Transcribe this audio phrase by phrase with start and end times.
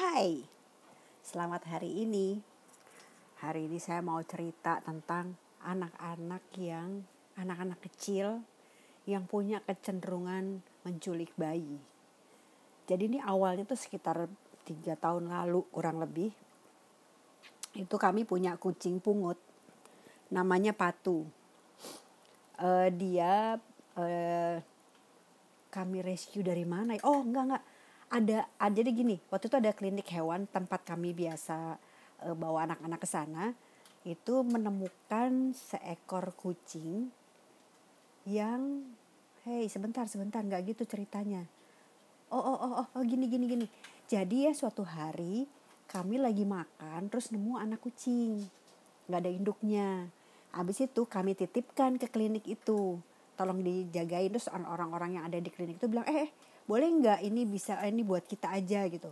[0.00, 0.40] Hai,
[1.20, 2.40] selamat hari ini.
[3.44, 7.04] Hari ini saya mau cerita tentang anak-anak yang
[7.36, 8.40] anak-anak kecil
[9.04, 11.76] yang punya kecenderungan menculik bayi.
[12.88, 14.24] Jadi ini awalnya tuh sekitar
[14.64, 16.32] tiga tahun lalu kurang lebih.
[17.76, 19.36] Itu kami punya kucing pungut,
[20.32, 21.28] namanya Patu.
[22.56, 23.60] Uh, dia
[24.00, 24.56] uh,
[25.68, 26.96] kami rescue dari mana?
[27.04, 27.64] Oh enggak enggak
[28.10, 31.78] ada, jadi gini waktu itu ada klinik hewan tempat kami biasa
[32.26, 33.54] e, bawa anak-anak ke sana
[34.02, 37.14] itu menemukan seekor kucing
[38.26, 38.82] yang
[39.46, 41.46] hei sebentar sebentar nggak gitu ceritanya.
[42.30, 43.66] Oh oh oh oh, oh gini gini gini.
[44.10, 45.46] Jadi ya suatu hari
[45.90, 48.42] kami lagi makan terus nemu anak kucing
[49.06, 50.10] nggak ada induknya.
[50.50, 52.98] Habis itu kami titipkan ke klinik itu
[53.38, 54.32] tolong dijagain.
[54.32, 56.30] Terus orang-orang yang ada di klinik itu bilang eh, eh
[56.70, 59.10] boleh nggak ini bisa eh, ini buat kita aja gitu.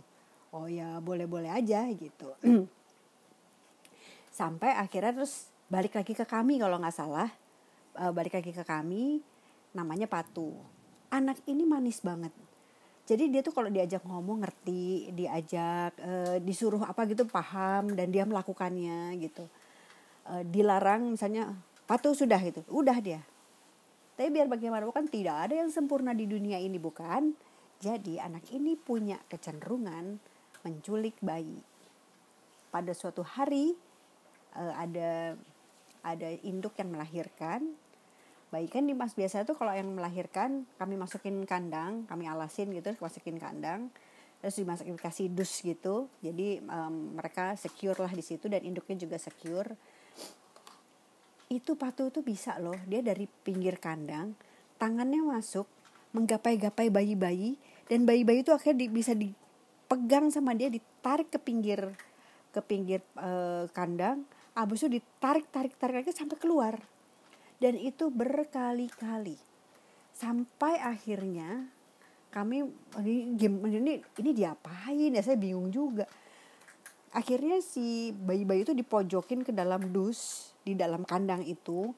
[0.55, 2.31] Oh ya boleh boleh aja gitu.
[4.39, 7.27] Sampai akhirnya terus balik lagi ke kami kalau nggak salah.
[7.99, 9.19] Uh, balik lagi ke kami
[9.75, 10.55] namanya Patu.
[11.11, 12.31] Anak ini manis banget.
[13.03, 18.23] Jadi dia tuh kalau diajak ngomong ngerti diajak uh, disuruh apa gitu paham dan dia
[18.23, 19.43] melakukannya gitu.
[20.47, 21.51] Dilarang misalnya
[21.89, 22.61] Patu sudah gitu.
[22.71, 23.19] Udah dia.
[24.13, 27.33] Tapi biar bagaimanapun kan tidak ada yang sempurna di dunia ini bukan
[27.79, 30.19] jadi anak ini punya kecenderungan
[30.67, 31.63] menculik bayi.
[32.69, 33.71] Pada suatu hari
[34.59, 35.39] uh, ada
[36.03, 37.63] ada induk yang melahirkan.
[38.51, 42.97] Bayi kan di mas biasa itu kalau yang melahirkan kami masukin kandang, kami alasin gitu,
[42.97, 43.93] masukin kandang,
[44.41, 46.09] terus dimasukin kasih dus gitu.
[46.19, 49.69] Jadi um, mereka secure lah di situ dan induknya juga secure.
[51.47, 54.33] Itu patu itu bisa loh, dia dari pinggir kandang,
[54.81, 55.69] tangannya masuk
[56.09, 57.53] menggapai-gapai bayi-bayi
[57.89, 61.89] dan bayi-bayi itu akhirnya di, bisa dipegang sama dia ditarik ke pinggir
[62.53, 63.31] ke pinggir e,
[63.73, 64.25] kandang.
[64.53, 66.77] Abis itu ditarik tarik tarik lagi sampai keluar.
[67.57, 69.35] Dan itu berkali-kali.
[70.13, 71.67] Sampai akhirnya
[72.29, 72.61] kami
[73.01, 73.33] ini
[73.73, 75.21] ini ini diapain ya?
[75.25, 76.05] Saya bingung juga.
[77.09, 81.89] Akhirnya si bayi-bayi itu dipojokin ke dalam dus di dalam kandang itu.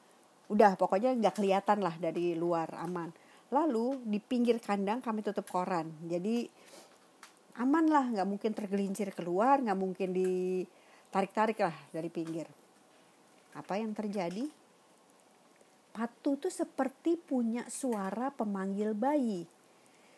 [0.48, 3.12] Udah pokoknya nggak kelihatan lah dari luar aman
[3.52, 5.92] Lalu di pinggir kandang kami tutup koran.
[6.08, 6.48] Jadi
[7.60, 12.48] aman lah, nggak mungkin tergelincir keluar, nggak mungkin ditarik-tarik lah dari pinggir.
[13.52, 14.48] Apa yang terjadi?
[15.92, 19.44] Patu tuh seperti punya suara pemanggil bayi.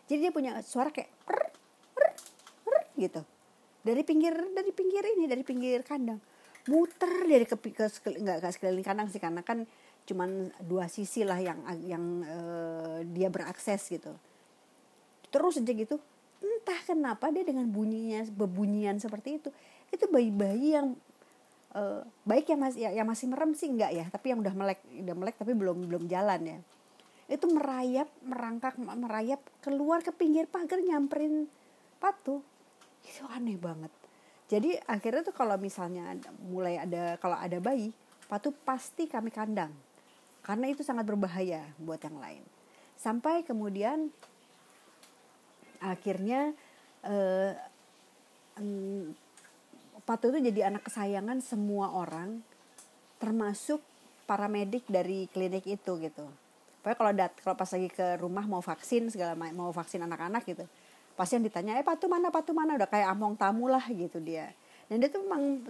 [0.07, 1.41] Jadi dia punya suara kayak er,
[1.99, 2.09] er,
[2.71, 3.27] er, gitu.
[3.83, 6.23] Dari pinggir dari pinggir ini, dari pinggir kandang.
[6.71, 9.67] Muter dari ke, ke, ke enggak, enggak sekeliling kandang sih karena kan
[10.05, 14.13] cuman dua sisi lah yang yang uh, dia berakses gitu.
[15.33, 15.97] Terus aja gitu
[16.45, 19.49] entah kenapa dia dengan bunyinya bebunyian seperti itu
[19.89, 20.93] itu bayi-bayi yang
[21.73, 24.81] uh, baik yang masih ya, yang masih merem sih enggak ya tapi yang udah melek
[24.85, 26.59] udah melek tapi belum belum jalan ya.
[27.25, 31.49] Itu merayap merangkak merayap keluar ke pinggir pagar nyamperin
[31.97, 32.45] patu.
[33.01, 33.93] Itu aneh banget.
[34.45, 36.13] Jadi akhirnya tuh kalau misalnya
[36.45, 37.97] mulai ada kalau ada bayi
[38.29, 39.73] patu pasti kami kandang
[40.45, 42.45] karena itu sangat berbahaya buat yang lain.
[43.01, 44.13] Sampai kemudian
[45.81, 46.53] akhirnya
[47.03, 47.53] eh,
[50.05, 52.45] Patu itu jadi anak kesayangan semua orang,
[53.17, 53.81] termasuk
[54.29, 56.29] para medik dari klinik itu gitu.
[56.85, 60.69] Pokoknya kalau dat kalau pas lagi ke rumah mau vaksin segala mau vaksin anak-anak gitu,
[61.17, 64.53] pasti yang ditanya, eh Patu mana Patu mana udah kayak among tamu lah gitu dia.
[64.93, 65.65] Dan dia tuh memang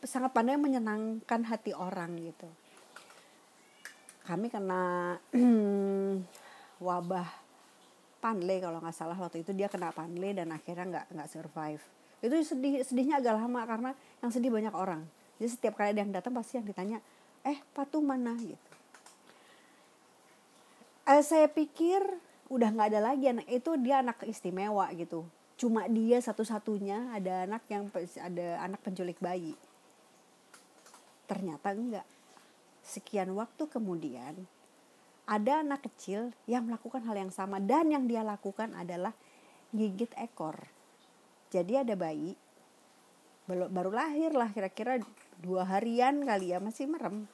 [0.00, 2.48] sangat pandai menyenangkan hati orang gitu
[4.26, 5.16] kami kena
[6.86, 7.28] wabah
[8.18, 9.14] panle kalau nggak salah.
[9.14, 11.82] Waktu itu dia kena panle dan akhirnya nggak nggak survive.
[12.18, 15.06] Itu sedih sedihnya agak lama karena yang sedih banyak orang.
[15.38, 16.98] Jadi setiap kali ada yang datang pasti yang ditanya
[17.46, 18.34] eh patung mana?
[18.34, 18.66] Gitu.
[21.06, 22.02] Eh, saya pikir
[22.50, 25.22] udah nggak ada lagi anak itu dia anak istimewa gitu.
[25.54, 27.86] Cuma dia satu-satunya ada anak yang
[28.18, 29.54] ada anak penculik bayi.
[31.30, 32.06] Ternyata enggak
[32.86, 34.46] Sekian waktu kemudian,
[35.26, 39.10] ada anak kecil yang melakukan hal yang sama dan yang dia lakukan adalah
[39.74, 40.54] gigit ekor.
[41.50, 42.38] Jadi ada bayi
[43.46, 44.98] baru, lahir lah kira-kira
[45.38, 47.30] dua harian kali ya masih merem.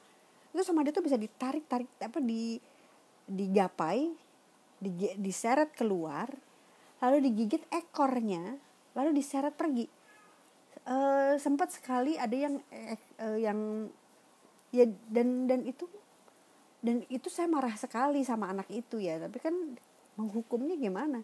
[0.52, 2.60] Itu sama dia tuh bisa ditarik tarik apa di
[3.24, 4.12] digapai,
[4.76, 6.28] di, diseret keluar,
[7.00, 8.60] lalu digigit ekornya,
[8.92, 9.88] lalu diseret pergi.
[10.84, 10.96] E,
[11.40, 13.88] sempat sekali ada yang e, e, yang
[14.72, 15.84] ya dan dan itu
[16.82, 19.20] dan itu saya marah sekali sama anak itu ya.
[19.22, 19.54] Tapi kan
[20.18, 21.22] menghukumnya gimana?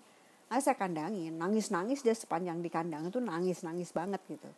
[0.49, 4.49] Nah, saya kandangin nangis nangis dia sepanjang di kandang itu nangis nangis banget gitu.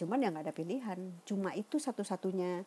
[0.00, 0.98] Cuman ya nggak ada pilihan.
[1.28, 2.64] Cuma itu satu-satunya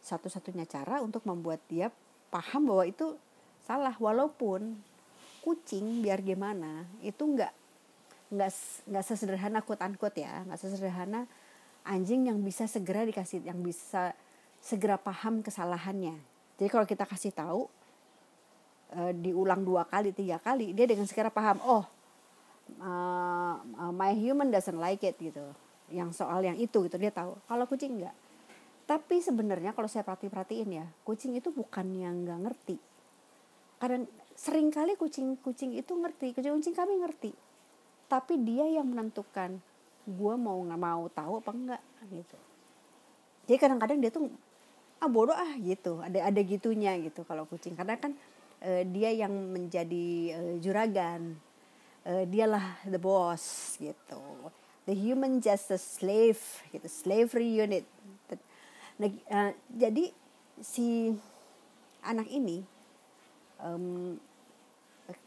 [0.00, 1.90] satu-satunya cara untuk membuat dia
[2.30, 3.18] paham bahwa itu
[3.66, 3.96] salah.
[3.98, 4.78] Walaupun
[5.42, 7.52] kucing biar gimana itu nggak
[8.30, 8.50] nggak
[8.86, 10.46] nggak sesederhana quote unquote ya.
[10.46, 11.26] Nggak sesederhana
[11.82, 14.14] anjing yang bisa segera dikasih yang bisa
[14.66, 16.18] segera paham kesalahannya.
[16.58, 17.70] Jadi kalau kita kasih tahu
[18.90, 21.86] e, diulang dua kali tiga kali dia dengan segera paham oh
[22.82, 25.42] uh, my human doesn't like it gitu.
[25.86, 26.96] Yang soal yang itu gitu.
[26.98, 27.38] Dia tahu.
[27.46, 28.16] Kalau kucing enggak.
[28.86, 32.76] Tapi sebenarnya kalau saya perhati perhatiin ya kucing itu bukan yang nggak ngerti.
[33.82, 37.30] Karena sering kali kucing kucing itu ngerti kucing kucing kami ngerti.
[38.06, 39.58] Tapi dia yang menentukan
[40.06, 41.82] gue mau nggak mau tahu apa enggak
[42.14, 42.38] gitu.
[43.46, 44.30] Jadi kadang-kadang dia tuh
[45.02, 46.00] ah bodoh ah gitu.
[46.00, 47.76] Ada ada gitunya gitu kalau kucing.
[47.76, 48.12] Karena kan
[48.64, 51.36] uh, dia yang menjadi uh, juragan.
[52.06, 54.22] Uh, dialah the boss gitu.
[54.86, 56.38] The human just a slave
[56.70, 56.86] gitu.
[56.86, 57.84] Slavery unit.
[58.96, 60.14] Nah, uh, jadi
[60.62, 61.12] si
[62.00, 62.64] anak ini
[63.60, 64.16] um,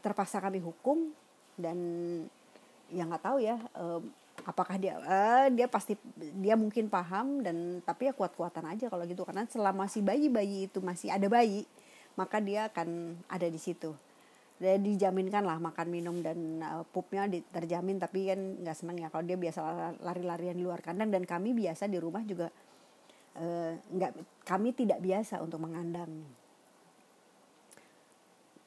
[0.02, 1.12] terpaksa kami hukum
[1.54, 1.78] dan
[2.90, 4.02] ya nggak tahu ya um,
[4.46, 9.22] apakah dia uh, dia pasti dia mungkin paham dan tapi ya kuat-kuatan aja kalau gitu.
[9.24, 11.64] Karena selama si bayi-bayi itu masih ada bayi
[12.18, 13.94] maka dia akan ada di situ.
[14.60, 17.96] Dia dijaminkan lah makan minum dan uh, pupnya terjamin.
[17.96, 19.60] Tapi kan nggak senang ya kalau dia biasa
[20.04, 21.08] lari-larian di luar kandang.
[21.08, 22.52] Dan kami biasa di rumah juga
[23.40, 23.72] uh,
[24.44, 26.12] kami tidak biasa untuk mengandang.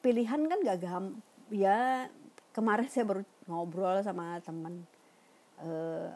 [0.02, 1.04] Pilihan kan gak gam
[1.48, 2.08] ya
[2.52, 4.84] kemarin saya baru ngobrol sama teman
[5.64, 6.12] uh,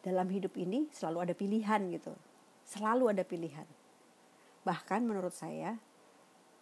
[0.00, 2.16] dalam hidup ini selalu ada pilihan gitu
[2.66, 3.68] selalu ada pilihan
[4.66, 5.78] bahkan menurut saya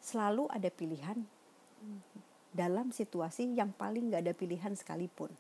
[0.05, 1.25] selalu ada pilihan
[2.55, 5.35] dalam situasi yang paling gak ada pilihan sekalipun.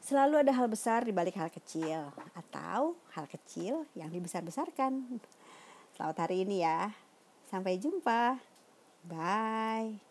[0.00, 5.20] Selalu ada hal besar di balik hal kecil atau hal kecil yang dibesar-besarkan.
[5.92, 6.88] Selamat hari ini ya.
[7.52, 8.40] Sampai jumpa.
[9.04, 10.09] Bye.